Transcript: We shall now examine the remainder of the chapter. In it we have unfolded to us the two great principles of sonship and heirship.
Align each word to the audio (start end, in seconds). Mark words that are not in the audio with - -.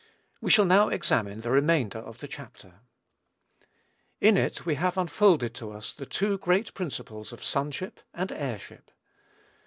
We 0.41 0.49
shall 0.49 0.65
now 0.65 0.89
examine 0.89 1.41
the 1.41 1.51
remainder 1.51 1.99
of 1.99 2.17
the 2.21 2.27
chapter. 2.27 2.79
In 4.19 4.35
it 4.35 4.65
we 4.65 4.73
have 4.73 4.97
unfolded 4.97 5.53
to 5.53 5.69
us 5.73 5.93
the 5.93 6.07
two 6.07 6.39
great 6.39 6.73
principles 6.73 7.31
of 7.31 7.43
sonship 7.43 7.99
and 8.11 8.31
heirship. 8.31 8.89